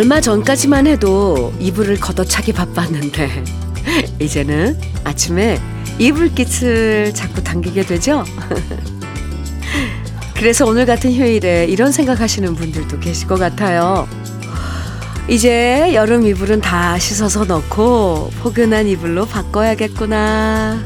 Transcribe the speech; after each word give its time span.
얼마 0.00 0.18
전까지만 0.18 0.86
해도 0.86 1.52
이불을 1.60 2.00
걷어차기 2.00 2.54
바빴는데 2.54 3.44
이제는 4.18 4.80
아침에 5.04 5.60
이불깃을 5.98 7.12
자꾸 7.12 7.44
당기게 7.44 7.82
되죠. 7.82 8.24
그래서 10.34 10.64
오늘 10.64 10.86
같은 10.86 11.12
휴일에 11.12 11.66
이런 11.66 11.92
생각하시는 11.92 12.54
분들도 12.54 12.98
계실 13.00 13.28
것 13.28 13.38
같아요. 13.38 14.08
이제 15.28 15.92
여름 15.92 16.26
이불은 16.26 16.62
다 16.62 16.98
씻어서 16.98 17.44
넣고 17.44 18.30
포근한 18.40 18.86
이불로 18.86 19.26
바꿔야겠구나. 19.26 20.82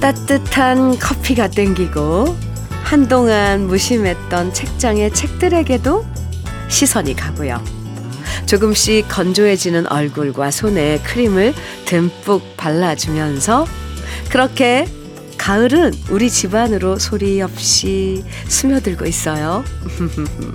따뜻한 0.00 0.98
커피가 0.98 1.48
땡기고 1.48 2.34
한동안 2.84 3.66
무심했던 3.66 4.54
책장의 4.54 5.12
책들에게도 5.12 6.06
시선이 6.68 7.14
가고요. 7.14 7.62
조금씩 8.46 9.06
건조해지는 9.08 9.86
얼굴과 9.86 10.50
손에 10.50 11.00
크림을 11.00 11.54
듬뿍 11.84 12.56
발라주면서 12.56 13.66
그렇게 14.30 14.88
가을은 15.36 15.92
우리 16.10 16.30
집안으로 16.30 16.98
소리 16.98 17.42
없이 17.42 18.24
스며들고 18.48 19.04
있어요. 19.06 19.62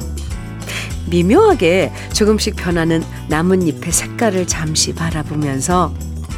미묘하게 1.08 1.92
조금씩 2.14 2.56
변하는 2.56 3.04
나뭇잎의 3.30 3.92
색깔을 3.92 4.48
잠시 4.48 4.94
바라보면서 4.96 5.94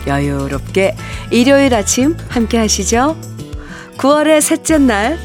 여유롭게 0.08 0.96
일요일 1.32 1.74
아침 1.76 2.16
함께 2.30 2.58
하시죠. 2.58 3.16
9월의 3.98 4.42
셋째 4.42 4.78
날 4.78 5.18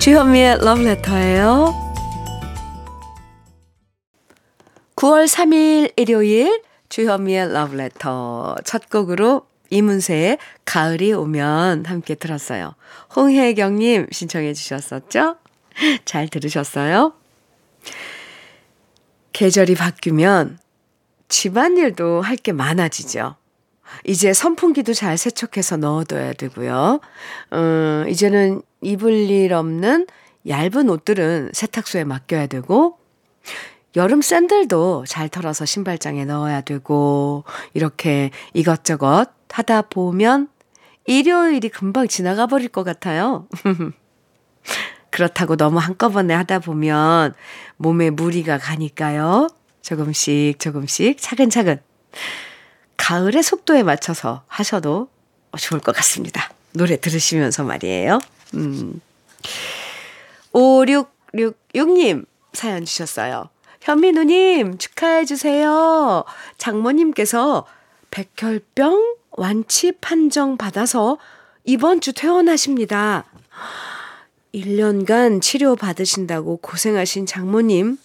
주현미의 0.00 0.58
러브레터예요. 0.64 1.74
9월 4.96 5.26
3일 5.26 5.92
일요일 5.96 6.62
주현미의 6.88 7.52
러브레터 7.52 8.56
첫 8.64 8.90
곡으로 8.90 9.46
이문세의 9.70 10.38
가을이 10.64 11.12
오면 11.12 11.86
함께 11.86 12.14
들었어요. 12.14 12.74
홍혜경님 13.14 14.08
신청해 14.10 14.52
주셨었죠? 14.54 15.36
잘 16.04 16.28
들으셨어요? 16.28 17.14
계절이 19.32 19.76
바뀌면 19.76 20.58
집안일도 21.28 22.20
할 22.20 22.36
게 22.36 22.52
많아지죠. 22.52 23.36
이제 24.04 24.32
선풍기도 24.32 24.94
잘 24.94 25.16
세척해서 25.16 25.76
넣어둬야 25.76 26.32
되고요. 26.34 27.00
음, 27.52 28.06
이제는 28.08 28.62
입을 28.80 29.12
일 29.30 29.52
없는 29.52 30.06
얇은 30.48 30.88
옷들은 30.88 31.50
세탁소에 31.52 32.04
맡겨야 32.04 32.46
되고, 32.46 32.98
여름 33.96 34.22
샌들도 34.22 35.04
잘 35.06 35.28
털어서 35.28 35.64
신발장에 35.64 36.24
넣어야 36.24 36.60
되고, 36.60 37.44
이렇게 37.74 38.30
이것저것 38.54 39.26
하다 39.50 39.82
보면 39.82 40.48
일요일이 41.06 41.68
금방 41.68 42.06
지나가 42.08 42.46
버릴 42.46 42.68
것 42.68 42.84
같아요. 42.84 43.48
그렇다고 45.10 45.56
너무 45.56 45.78
한꺼번에 45.78 46.34
하다 46.34 46.60
보면 46.60 47.34
몸에 47.76 48.10
무리가 48.10 48.58
가니까요. 48.58 49.48
조금씩 49.82 50.58
조금씩 50.60 51.20
차근차근 51.20 51.80
가을의 53.00 53.42
속도에 53.42 53.82
맞춰서 53.82 54.42
하셔도 54.46 55.08
좋을 55.58 55.80
것 55.80 55.96
같습니다. 55.96 56.52
노래 56.72 57.00
들으시면서 57.00 57.64
말이에요. 57.64 58.18
음. 58.54 59.00
5666님 60.52 62.26
사연 62.52 62.84
주셨어요. 62.84 63.48
현민우님 63.80 64.76
축하해주세요. 64.76 66.24
장모님께서 66.58 67.66
백혈병 68.10 69.16
완치 69.30 69.92
판정 69.92 70.58
받아서 70.58 71.16
이번 71.64 72.02
주 72.02 72.12
퇴원하십니다. 72.12 73.24
1년간 74.54 75.40
치료 75.40 75.74
받으신다고 75.74 76.58
고생하신 76.58 77.24
장모님 77.24 77.96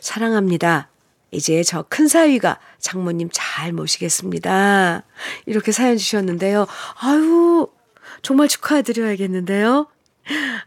사랑합니다. 0.00 0.88
이제 1.34 1.62
저 1.62 1.82
큰 1.88 2.08
사위가 2.08 2.58
장모님 2.78 3.28
잘 3.32 3.72
모시겠습니다. 3.72 5.02
이렇게 5.46 5.72
사연 5.72 5.96
주셨는데요. 5.96 6.66
아유, 7.00 7.68
정말 8.22 8.48
축하해드려야겠는데요. 8.48 9.88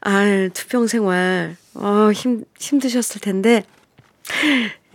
아, 0.02 0.50
투병 0.54 0.88
생활, 0.88 1.58
어, 1.74 2.12
힘, 2.14 2.44
힘드셨을 2.60 3.22
텐데, 3.22 3.64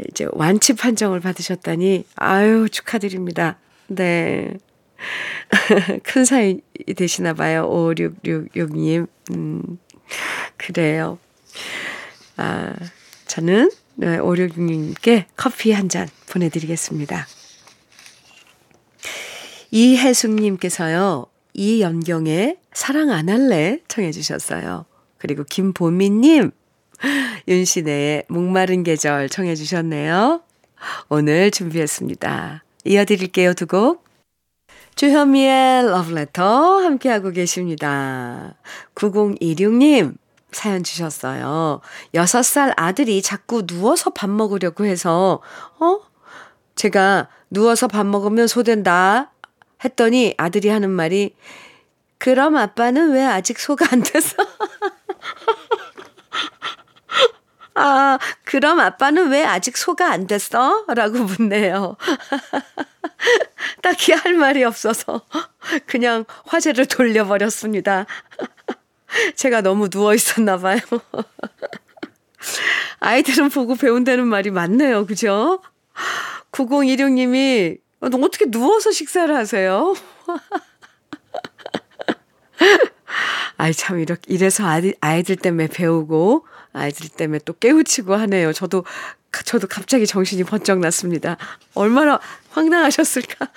이제 0.09 0.27
완치 0.33 0.75
판정을 0.75 1.21
받으셨다니, 1.21 2.05
아유, 2.17 2.69
축하드립니다. 2.71 3.59
네. 3.89 4.57
큰 6.05 6.25
사이 6.25 6.61
되시나 6.97 7.35
봐요. 7.35 7.69
5666님. 7.69 9.09
음, 9.33 9.79
그래요. 10.57 11.19
아, 12.37 12.73
저는 13.27 13.71
네, 13.95 14.19
5666님께 14.19 15.27
커피 15.37 15.73
한 15.73 15.89
잔 15.89 16.09
보내드리겠습니다. 16.31 17.27
이혜숙님께서요, 19.71 21.27
이연경의 21.55 22.59
사랑 22.73 23.11
안 23.11 23.29
할래 23.29 23.81
청해 23.89 24.13
주셨어요. 24.13 24.87
그리고 25.19 25.45
김보미님, 25.45 26.51
윤신의 27.49 28.25
목마른 28.29 28.83
계절 28.83 29.29
청해 29.29 29.55
주셨네요. 29.55 30.43
오늘 31.09 31.51
준비했습니다. 31.51 32.65
이어드릴게요, 32.85 33.55
두 33.55 33.67
곡. 33.67 34.05
주현미의 34.95 35.87
러브레터 35.89 36.81
함께하고 36.81 37.31
계십니다. 37.31 38.55
9026님, 38.95 40.15
사연 40.53 40.85
주셨어요. 40.85 41.81
6살 42.15 42.75
아들이 42.77 43.23
자꾸 43.23 43.67
누워서 43.67 44.11
밥 44.11 44.31
먹으려고 44.31 44.85
해서, 44.85 45.41
어? 45.81 46.01
제가 46.75 47.29
누워서 47.51 47.89
밥 47.89 48.07
먹으면 48.07 48.47
소된다 48.47 49.33
했더니 49.85 50.35
아들이 50.37 50.69
하는 50.69 50.91
말이, 50.91 51.35
그럼 52.19 52.57
아빠는 52.57 53.13
왜 53.13 53.25
아직 53.25 53.59
소가 53.59 53.87
안 53.91 54.03
돼서? 54.03 54.37
아, 57.75 58.19
그럼 58.45 58.81
아빠는 58.81 59.31
왜 59.31 59.45
아직 59.45 59.77
소가 59.77 60.13
안 60.13 60.27
됐어? 60.27 60.85
라고 60.95 61.19
묻네요. 61.19 61.97
딱히 63.83 64.13
할 64.13 64.35
말이 64.35 64.63
없어서 64.63 65.23
그냥 65.87 66.25
화제를 66.47 66.87
돌려버렸습니다. 66.87 68.07
제가 69.37 69.61
너무 69.61 69.89
누워 69.89 70.15
있었나 70.15 70.59
봐요. 70.59 70.81
아이들은 73.01 73.51
보고 73.51 73.75
배운다는 73.75 74.27
말이 74.27 74.51
맞네요. 74.51 75.07
그죠? 75.07 75.61
9016님이 76.53 77.79
너 78.01 78.19
어떻게 78.19 78.47
누워서 78.47 78.91
식사를 78.91 79.35
하세요? 79.35 79.95
아이, 83.59 83.73
참, 83.73 84.01
이렇게, 84.01 84.23
이래서 84.27 84.67
아이, 84.67 84.93
아이들 85.01 85.37
때문에 85.37 85.69
배우고, 85.69 86.47
아이들 86.73 87.09
때문에 87.09 87.39
또 87.45 87.53
깨우치고 87.53 88.15
하네요. 88.15 88.53
저도, 88.53 88.85
저도 89.45 89.69
갑자기 89.69 90.07
정신이 90.07 90.45
번쩍 90.45 90.81
났습니다. 90.81 91.37
얼마나 91.75 92.19
황당하셨을까? 92.51 93.49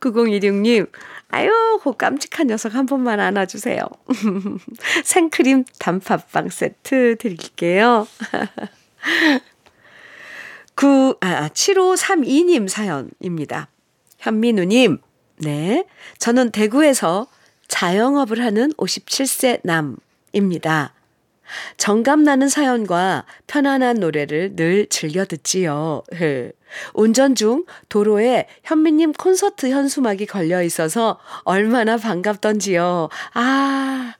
9016님, 0.00 0.90
아유, 1.28 1.80
그 1.82 1.96
깜찍한 1.96 2.48
녀석 2.48 2.74
한 2.74 2.84
번만 2.86 3.20
안아주세요. 3.20 3.80
생크림 5.04 5.64
단팥빵 5.78 6.50
세트 6.50 7.16
드릴게요. 7.18 8.06
9, 10.76 11.16
아, 11.20 11.48
7532님 11.48 12.68
사연입니다. 12.68 13.68
현민우님, 14.18 14.98
네. 15.38 15.86
저는 16.18 16.50
대구에서 16.50 17.28
자영업을 17.68 18.42
하는 18.42 18.72
57세 18.74 19.60
남입니다. 19.64 20.92
정감 21.76 22.24
나는 22.24 22.48
사연과 22.48 23.24
편안한 23.46 23.96
노래를 23.96 24.56
늘 24.56 24.86
즐겨 24.88 25.24
듣지요. 25.24 26.02
운전 26.92 27.34
중 27.34 27.64
도로에 27.88 28.48
현미님 28.64 29.12
콘서트 29.12 29.70
현수막이 29.70 30.26
걸려 30.26 30.62
있어서 30.62 31.18
얼마나 31.44 31.96
반갑던지요. 31.96 33.08
아, 33.34 34.14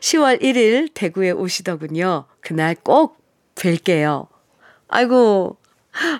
10월 0.00 0.40
1일 0.40 0.90
대구에 0.94 1.30
오시더군요. 1.30 2.26
그날 2.40 2.74
꼭 2.74 3.18
뵐게요. 3.54 4.28
아이고, 4.88 5.56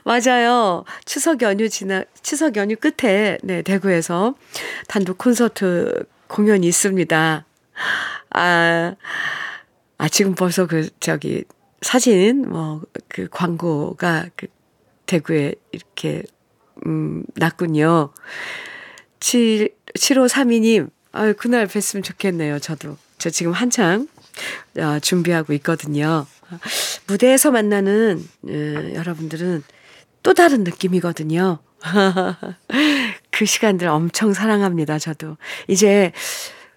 맞아요. 0.04 0.84
추석 1.04 1.42
연휴 1.42 1.68
지나, 1.68 2.04
추석 2.22 2.56
연휴 2.56 2.76
끝에, 2.76 3.38
네, 3.42 3.62
대구에서 3.62 4.34
단독 4.88 5.18
콘서트 5.18 6.04
공연이 6.28 6.66
있습니다. 6.68 7.44
아, 8.30 8.94
아, 9.98 10.08
지금 10.08 10.34
벌써 10.34 10.66
그, 10.66 10.88
저기, 11.00 11.44
사진, 11.80 12.48
뭐, 12.48 12.82
그 13.08 13.28
광고가 13.30 14.26
그 14.36 14.46
대구에 15.06 15.54
이렇게, 15.72 16.22
음, 16.86 17.24
났군요. 17.36 18.12
7, 19.20 19.70
7532님, 19.94 20.90
아유, 21.12 21.34
그날 21.36 21.66
뵀으면 21.66 22.02
좋겠네요, 22.02 22.58
저도. 22.58 22.96
저 23.18 23.30
지금 23.30 23.52
한창, 23.52 24.08
어, 24.78 24.98
준비하고 24.98 25.52
있거든요. 25.54 26.26
무대에서 27.06 27.50
만나는, 27.52 28.22
어, 28.48 28.94
여러분들은 28.94 29.62
또 30.22 30.34
다른 30.34 30.64
느낌이거든요. 30.64 31.58
그 33.30 33.44
시간들 33.44 33.88
엄청 33.88 34.32
사랑합니다, 34.32 34.98
저도. 34.98 35.36
이제, 35.68 36.12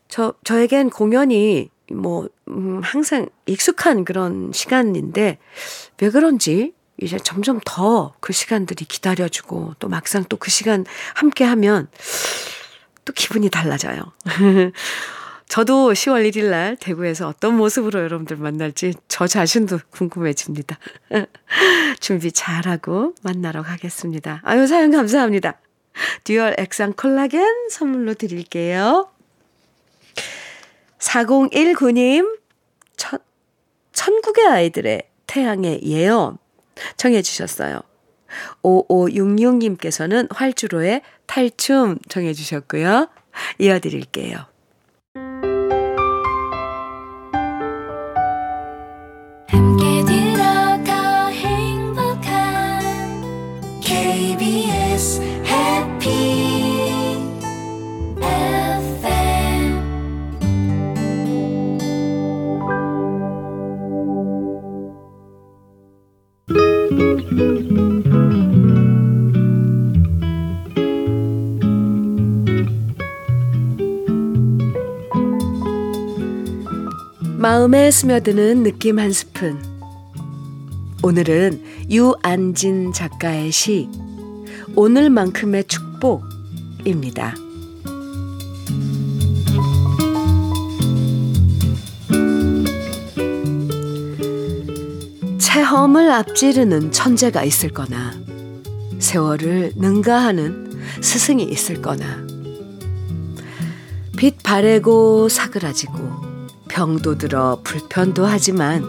저, 0.08 0.34
저에겐 0.44 0.90
공연이 0.90 1.70
뭐, 1.92 2.28
음, 2.50 2.82
항상 2.84 3.28
익숙한 3.46 4.06
그런 4.06 4.52
시간인데, 4.54 5.38
왜 6.02 6.10
그런지 6.10 6.74
이제 7.00 7.18
점점 7.18 7.60
더 7.66 8.14
그 8.20 8.34
시간들이 8.34 8.86
기다려주고, 8.86 9.76
또 9.80 9.88
막상 9.90 10.24
또 10.26 10.38
그 10.38 10.50
시간 10.52 10.86
함께 11.16 11.44
하면 11.46 11.88
또 13.06 13.14
기분이 13.14 13.50
달라져요. 13.50 14.02
저도 15.48 15.94
10월 15.94 16.30
1일 16.30 16.50
날 16.50 16.76
대구에서 16.76 17.30
어떤 17.30 17.56
모습으로 17.56 18.02
여러분들 18.02 18.36
만날지 18.36 18.96
저 19.08 19.28
자신도 19.28 19.80
궁금해집니다. 19.92 20.78
준비 22.02 22.34
잘하고 22.34 23.16
만나러 23.24 23.64
가겠습니다. 23.64 24.42
아유, 24.44 24.68
사연 24.68 24.92
감사합니다. 24.92 25.54
듀얼 26.26 26.56
액상 26.58 26.94
콜라겐 26.94 27.70
선물로 27.70 28.16
드릴게요. 28.16 29.10
4019님, 31.00 32.40
천, 32.96 33.20
천국의 33.94 34.48
아이들의 34.48 35.10
태양의 35.28 35.82
예언 35.84 36.38
청해 36.98 37.22
주셨어요. 37.22 37.82
5566님께서는 38.64 40.28
활주로의 40.32 41.02
탈춤 41.26 41.98
청해 42.10 42.34
주셨고요. 42.34 43.10
이어드릴게요. 43.60 44.46
마음에 77.68 77.92
스며드는 77.92 78.64
느낌 78.64 78.98
한 78.98 79.12
스푼. 79.12 79.62
오늘은 81.04 81.62
유안진 81.90 82.94
작가의 82.94 83.52
시, 83.52 83.90
오늘만큼의 84.74 85.66
축복입니다. 85.66 87.36
체험을 95.38 96.10
앞지르는 96.10 96.94
천재가 96.94 97.44
있을 97.44 97.72
거나, 97.72 98.14
세월을 99.00 99.74
능가하는 99.76 100.72
스승이 101.02 101.44
있을 101.44 101.82
거나, 101.82 102.26
빛 104.16 104.42
바래고 104.42 105.28
사그라지고, 105.28 106.27
병도 106.78 107.18
들어 107.18 107.60
불편도 107.64 108.28
하지만 108.28 108.86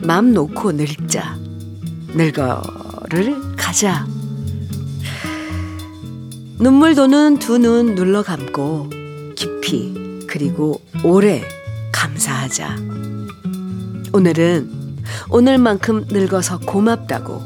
맘 0.00 0.32
놓고 0.32 0.72
늙자. 0.72 1.36
늙어를 2.14 3.54
가자. 3.54 4.06
눈물 6.58 6.94
도는 6.94 7.38
두 7.38 7.58
눈 7.58 7.96
눌러 7.96 8.22
감고 8.22 8.88
깊이 9.34 10.24
그리고 10.26 10.80
오래 11.04 11.46
감사하자. 11.92 12.76
오늘은 14.14 15.04
오늘만큼 15.28 16.06
늙어서 16.08 16.60
고맙다고 16.60 17.42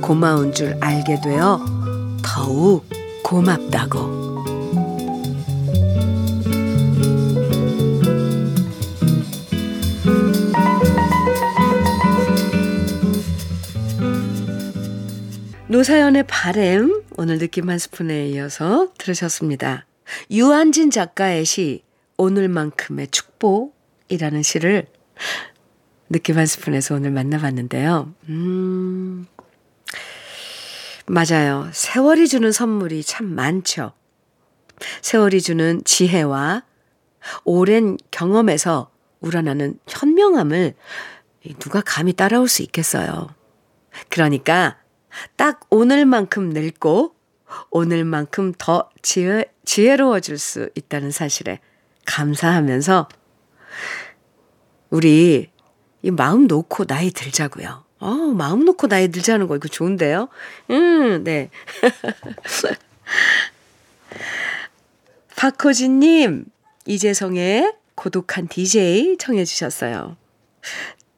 고마운 0.00 0.52
줄 0.52 0.76
알게 0.80 1.20
되어 1.20 1.64
더욱 2.20 2.84
고맙다고. 3.22 4.25
노사연의 15.68 16.26
바램 16.28 17.02
오늘 17.16 17.38
느낌 17.38 17.68
한 17.68 17.78
스푼에 17.78 18.28
이어서 18.28 18.92
들으셨습니다. 18.98 19.84
유한진 20.30 20.92
작가의 20.92 21.44
시 21.44 21.82
오늘만큼의 22.16 23.08
축복이라는 23.08 24.44
시를 24.44 24.86
느낌 26.08 26.38
한 26.38 26.46
스푼에서 26.46 26.94
오늘 26.94 27.10
만나봤는데요. 27.10 28.14
음, 28.28 29.26
맞아요. 31.06 31.68
세월이 31.72 32.28
주는 32.28 32.52
선물이 32.52 33.02
참 33.02 33.26
많죠. 33.26 33.92
세월이 35.02 35.40
주는 35.40 35.82
지혜와 35.84 36.62
오랜 37.42 37.96
경험에서 38.12 38.92
우러나는 39.18 39.80
현명함을 39.88 40.74
누가 41.58 41.80
감히 41.80 42.12
따라올 42.12 42.48
수 42.48 42.62
있겠어요. 42.62 43.34
그러니까 44.08 44.76
딱 45.36 45.60
오늘만큼 45.70 46.50
늙고 46.50 47.14
오늘만큼 47.70 48.54
더 48.58 48.90
지혜, 49.02 49.44
지혜로워질 49.64 50.38
수 50.38 50.68
있다는 50.74 51.10
사실에 51.10 51.60
감사하면서 52.04 53.08
우리 54.90 55.50
이 56.02 56.10
마음 56.10 56.46
놓고 56.46 56.84
나이 56.86 57.10
들자고요. 57.10 57.84
어, 57.98 58.14
마음 58.14 58.64
놓고 58.64 58.88
나이 58.88 59.08
들자는 59.08 59.48
거 59.48 59.56
이거 59.56 59.68
좋은데요? 59.68 60.28
음, 60.70 61.24
네. 61.24 61.50
박호진님, 65.36 66.46
이재성의 66.86 67.74
고독한 67.94 68.48
DJ 68.48 69.16
청해주셨어요. 69.18 70.16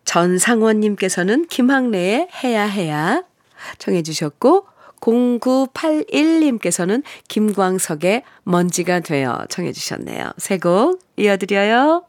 전상원님께서는 0.04 1.46
김학래의 1.48 2.28
해야 2.42 2.64
해야 2.64 3.22
청해 3.78 4.02
주셨고 4.02 4.66
0981님께서는 5.00 7.02
김광석의 7.28 8.22
먼지가 8.44 9.00
되어 9.00 9.46
청해 9.48 9.72
주셨네요. 9.72 10.32
새 10.38 10.58
곡 10.58 11.00
이어드려요. 11.16 12.04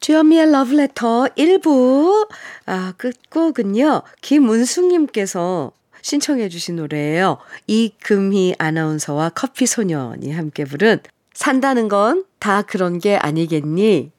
주현미의 0.00 0.50
러브레터 0.52 1.28
1부 1.36 2.28
아, 2.66 2.92
끝곡은요. 2.96 4.02
김은숙님께서 4.20 5.72
신청해 6.02 6.48
주신 6.48 6.76
노래예요. 6.76 7.38
이금희 7.66 8.54
아나운서와 8.58 9.30
커피소년이 9.30 10.32
함께 10.32 10.64
부른 10.64 11.00
산다는 11.34 11.88
건 11.88 12.24
다 12.38 12.62
그런 12.62 13.00
게 13.00 13.16
아니겠니? 13.16 14.12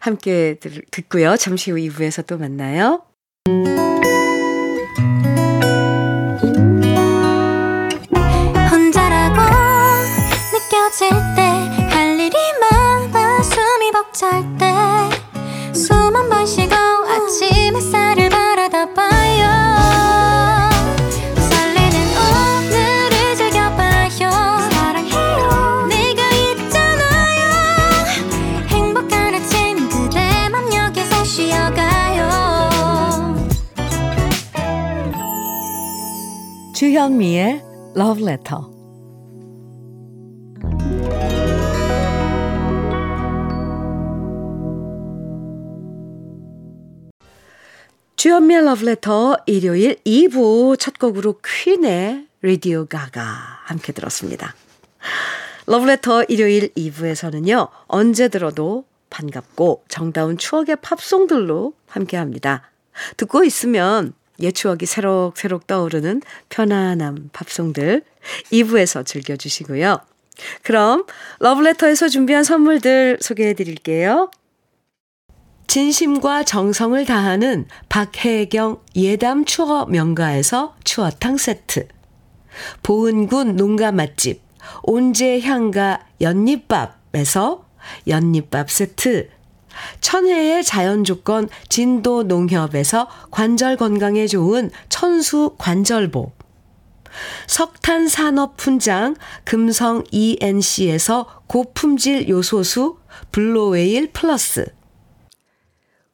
함께 0.00 0.58
듣고요. 0.90 1.36
잠시 1.36 1.70
후 1.70 1.76
2부에서 1.76 2.26
또 2.26 2.38
만나요. 2.38 3.02
주현미의 36.74 37.62
Love 37.96 38.24
Letter. 38.24 38.62
주연미의 48.16 48.64
러브레터 48.64 49.36
일요일 49.46 49.96
2부 50.04 50.76
첫 50.80 50.98
곡으로 50.98 51.38
퀸의 51.44 52.26
라디오 52.42 52.86
가가 52.86 53.22
함께 53.66 53.92
들었습니다. 53.92 54.56
러브레터 55.66 56.24
일요일 56.24 56.72
2부에서는요, 56.74 57.68
언제 57.86 58.26
들어도 58.26 58.84
반갑고 59.10 59.84
정다운 59.86 60.38
추억의 60.38 60.76
팝송들로 60.82 61.74
함께 61.86 62.16
합니다. 62.16 62.68
듣고 63.16 63.44
있으면 63.44 64.14
옛 64.40 64.52
추억이 64.52 64.86
새록새록 64.86 65.66
떠오르는 65.66 66.22
편안한 66.48 67.30
팝송들 67.32 68.02
2부에서 68.52 69.04
즐겨주시고요. 69.04 69.98
그럼 70.62 71.06
러브레터에서 71.40 72.08
준비한 72.08 72.42
선물들 72.44 73.18
소개해 73.20 73.54
드릴게요. 73.54 74.30
진심과 75.66 76.44
정성을 76.44 77.04
다하는 77.04 77.66
박혜경 77.88 78.80
예담 78.96 79.44
추어 79.44 79.86
명가에서 79.86 80.76
추어탕 80.84 81.36
세트. 81.36 81.88
보은군 82.82 83.56
농가 83.56 83.90
맛집 83.90 84.42
온재향가 84.82 86.06
연잎밥에서 86.20 87.64
연잎밥 88.06 88.70
세트. 88.70 89.30
천혜의 90.00 90.64
자연 90.64 91.04
조건 91.04 91.48
진도 91.68 92.22
농협에서 92.22 93.08
관절 93.30 93.76
건강에 93.76 94.26
좋은 94.26 94.70
천수 94.88 95.56
관절보. 95.58 96.32
석탑 97.46 98.08
산업 98.08 98.60
훈장 98.60 99.14
금성 99.44 100.04
ENC에서 100.10 101.42
고품질 101.46 102.28
요소수 102.28 102.98
블로웨일 103.32 104.12
플러스. 104.12 104.66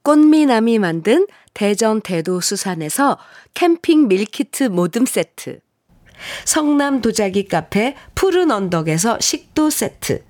꽃미남이 0.02 0.79
만든 0.79 1.26
대전 1.55 2.00
대도 2.00 2.40
수산에서 2.40 3.19
캠핑 3.55 4.09
밀키트 4.09 4.64
모듬 4.64 5.07
세트. 5.07 5.61
성남 6.45 7.00
도자기 7.00 7.47
카페 7.47 7.97
푸른 8.14 8.50
언덕에서 8.50 9.19
식도 9.21 9.71
세트. 9.71 10.25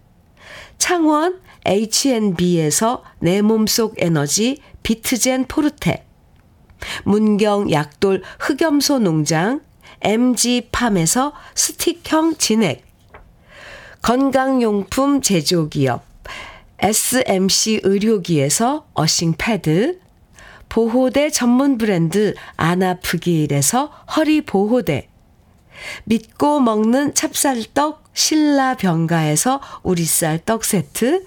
창원 0.78 1.40
H&B에서 1.64 3.02
내 3.18 3.42
몸속 3.42 3.94
에너지 3.98 4.58
비트젠 4.82 5.46
포르테. 5.46 6.06
문경 7.04 7.70
약돌 7.70 8.22
흑염소 8.38 9.00
농장 9.00 9.60
MG팜에서 10.00 11.32
스틱형 11.54 12.36
진액. 12.36 12.84
건강용품 14.02 15.20
제조기업 15.20 16.02
SMC 16.78 17.80
의료기에서 17.82 18.86
어싱 18.94 19.34
패드, 19.36 20.00
보호대 20.70 21.28
전문 21.28 21.76
브랜드 21.76 22.34
아나프길에서 22.56 23.86
허리 24.16 24.40
보호대, 24.40 25.08
믿고 26.04 26.60
먹는 26.60 27.14
찹쌀떡 27.14 28.04
신라병가에서 28.14 29.60
우리쌀 29.82 30.44
떡 30.46 30.64
세트, 30.64 31.26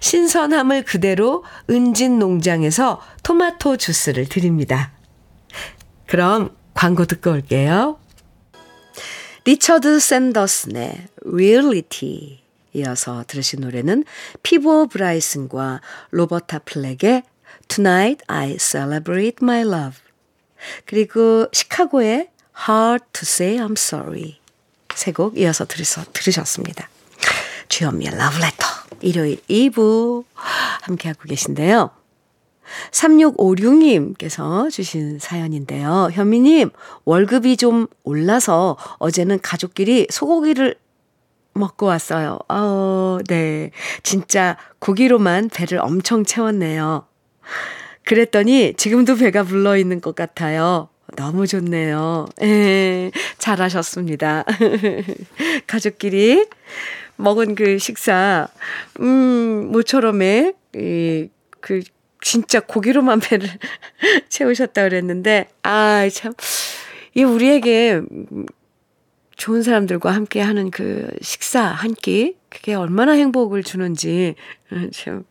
신선함을 0.00 0.84
그대로 0.84 1.44
은진 1.70 2.18
농장에서 2.18 3.00
토마토 3.22 3.76
주스를 3.76 4.28
드립니다. 4.28 4.92
그럼 6.06 6.56
광고 6.74 7.04
듣고 7.06 7.30
올게요. 7.32 7.98
리처드 9.44 10.00
샌더슨의 10.00 11.06
Reality 11.24 12.40
이어서 12.72 13.24
들으신 13.26 13.60
노래는 13.60 14.04
피보 14.42 14.86
브라이슨과 14.88 15.80
로버타 16.10 16.60
플렉의 16.60 17.22
Tonight 17.68 18.24
I 18.26 18.56
Celebrate 18.58 19.36
My 19.42 19.60
Love 19.60 19.98
그리고 20.84 21.46
시카고의 21.52 22.28
Hard 22.68 23.04
to 23.12 23.22
Say 23.22 23.58
I'm 23.58 23.72
Sorry 23.78 24.38
세 24.94 25.12
곡 25.12 25.38
이어서 25.38 25.64
들으셨습니다. 25.66 26.88
주현미의 27.68 28.12
Love 28.14 28.42
Letter 28.42 28.75
일요일 29.00 29.40
2부 29.48 30.24
함께하고 30.34 31.22
계신데요. 31.28 31.90
3656님께서 32.90 34.70
주신 34.70 35.18
사연인데요. 35.18 36.10
현미님, 36.12 36.70
월급이 37.04 37.56
좀 37.56 37.86
올라서 38.02 38.76
어제는 38.98 39.40
가족끼리 39.40 40.08
소고기를 40.10 40.76
먹고 41.54 41.86
왔어요. 41.86 42.38
어, 42.48 43.18
네. 43.28 43.70
진짜 44.02 44.56
고기로만 44.78 45.48
배를 45.48 45.78
엄청 45.78 46.24
채웠네요. 46.24 47.06
그랬더니 48.04 48.74
지금도 48.76 49.16
배가 49.16 49.42
불러 49.42 49.76
있는 49.76 50.00
것 50.00 50.14
같아요. 50.14 50.88
너무 51.16 51.46
좋네요. 51.46 52.26
예, 52.42 53.10
잘하셨습니다. 53.38 54.44
가족끼리 55.66 56.46
먹은 57.16 57.54
그 57.54 57.78
식사, 57.78 58.48
음, 59.00 59.68
모처럼에, 59.72 60.54
이, 60.74 61.28
그, 61.60 61.82
진짜 62.20 62.60
고기로만 62.60 63.20
배를 63.20 63.48
채우셨다 64.28 64.82
그랬는데, 64.82 65.48
아, 65.62 66.08
참, 66.12 66.34
이 67.14 67.24
우리에게 67.24 68.00
좋은 69.36 69.62
사람들과 69.62 70.10
함께 70.10 70.40
하는 70.40 70.70
그 70.70 71.08
식사 71.20 71.62
한 71.62 71.94
끼, 71.94 72.36
그게 72.48 72.74
얼마나 72.74 73.12
행복을 73.12 73.62
주는지, 73.62 74.34
참, 74.92 75.24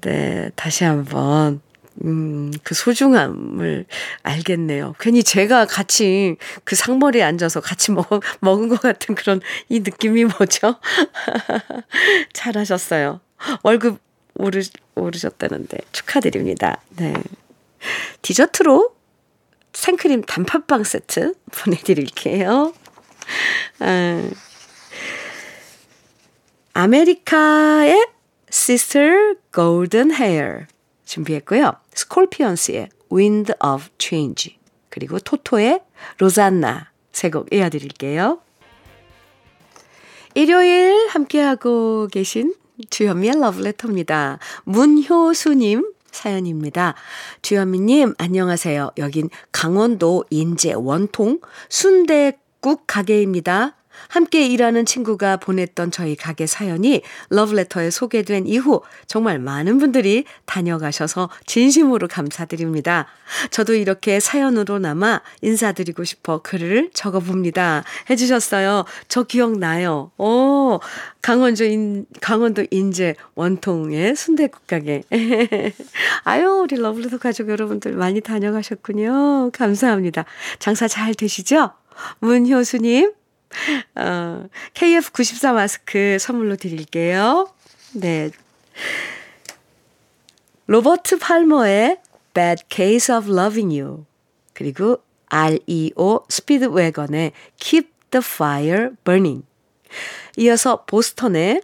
네, 0.00 0.50
다시 0.56 0.84
한번, 0.84 1.60
음, 2.04 2.52
그 2.62 2.74
소중함을 2.74 3.86
알겠네요. 4.22 4.94
괜히 4.98 5.22
제가 5.22 5.66
같이 5.66 6.36
그 6.64 6.74
상머리에 6.74 7.22
앉아서 7.22 7.60
같이 7.60 7.92
먹, 7.92 8.08
먹은 8.40 8.68
것 8.68 8.80
같은 8.80 9.14
그런 9.14 9.40
이 9.68 9.80
느낌이 9.80 10.24
뭐죠? 10.24 10.76
잘하셨어요. 12.32 13.20
월급 13.62 14.00
오르, 14.36 14.62
오르셨다는데 14.94 15.78
축하드립니다. 15.92 16.80
네. 16.96 17.14
디저트로 18.22 18.94
생크림 19.72 20.22
단팥빵 20.22 20.84
세트 20.84 21.34
보내드릴게요. 21.52 22.72
아, 23.80 24.30
아메리카의 26.72 28.08
Sister 28.48 29.34
Golden 29.52 30.10
준비했고요. 31.04 31.72
스콜피언스의 31.94 32.88
Wind 33.12 33.52
of 33.64 33.84
Change 33.98 34.56
그리고 34.90 35.18
토토의 35.18 35.80
로잔나 36.18 36.90
세 37.12 37.30
곡 37.30 37.52
이어드릴게요. 37.52 38.40
일요일 40.34 41.08
함께하고 41.08 42.08
계신 42.08 42.54
주현미의 42.90 43.40
러브레터입니다. 43.40 44.38
문효수님 44.64 45.92
사연입니다. 46.10 46.94
주현미님, 47.42 48.14
안녕하세요. 48.18 48.92
여긴 48.98 49.30
강원도 49.52 50.24
인제 50.30 50.74
원통 50.74 51.40
순대국 51.68 52.84
가게입니다. 52.86 53.76
함께 54.08 54.46
일하는 54.46 54.84
친구가 54.84 55.38
보냈던 55.38 55.90
저희 55.90 56.16
가게 56.16 56.46
사연이 56.46 57.02
러브레터에 57.30 57.90
소개된 57.90 58.46
이후 58.46 58.82
정말 59.06 59.38
많은 59.38 59.78
분들이 59.78 60.24
다녀가셔서 60.46 61.30
진심으로 61.46 62.08
감사드립니다. 62.08 63.06
저도 63.50 63.74
이렇게 63.74 64.20
사연으로 64.20 64.78
남아 64.78 65.22
인사드리고 65.42 66.04
싶어 66.04 66.42
글을 66.42 66.90
적어봅니다. 66.92 67.84
해주셨어요. 68.10 68.84
저 69.08 69.22
기억나요. 69.24 70.10
오, 70.18 70.80
강원도 71.22 71.64
인, 71.64 72.06
강원도 72.20 72.64
인제 72.70 73.14
원통의 73.34 74.16
순대국 74.16 74.66
가게. 74.66 75.02
아유, 76.24 76.62
우리 76.62 76.76
러브레터 76.76 77.18
가족 77.18 77.48
여러분들 77.48 77.92
많이 77.92 78.20
다녀가셨군요. 78.20 79.50
감사합니다. 79.52 80.24
장사 80.58 80.88
잘 80.88 81.14
되시죠? 81.14 81.70
문효수님, 82.20 83.12
어, 83.94 84.46
KF94 84.74 85.54
마스크 85.54 86.18
선물로 86.18 86.56
드릴게요. 86.56 87.48
네. 87.92 88.30
로버트 90.66 91.18
팔머의 91.18 91.98
Bad 92.32 92.64
Case 92.68 93.14
of 93.14 93.30
Loving 93.30 93.78
You. 93.78 94.04
그리고 94.52 94.98
REO 95.28 96.24
스피드웨건의 96.28 97.32
Keep 97.58 97.90
the 98.10 98.22
Fire 98.24 98.90
Burning. 99.04 99.44
이어서 100.36 100.84
보스턴의 100.84 101.62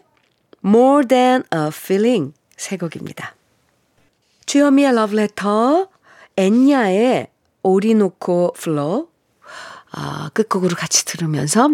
More 0.65 1.07
Than 1.07 1.45
a 1.55 1.69
Feeling 1.69 2.35
세 2.57 2.77
곡입니다. 2.77 3.35
주현미의 4.47 4.95
러브레터, 4.95 5.89
엔야의 6.37 7.29
오리노코 7.63 8.55
플로, 8.57 9.10
아, 9.93 10.31
끝곡으로 10.35 10.77
같이 10.77 11.05
들으면서 11.05 11.71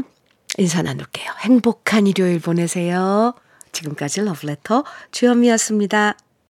인사 0.58 0.82
나눌게요. 0.82 1.30
행복한 1.40 2.06
일요일 2.06 2.40
보내세요. 2.40 3.34
지금까지 3.72 4.22
러브레터 4.22 4.84
주현미였습니다. 5.10 6.16